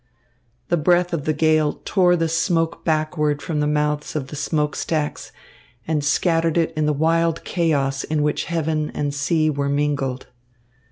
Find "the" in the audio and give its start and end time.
0.69-0.77, 1.25-1.31, 2.15-2.27, 3.59-3.67, 4.29-4.35, 6.87-6.91